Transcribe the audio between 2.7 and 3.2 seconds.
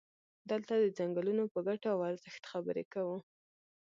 کوو.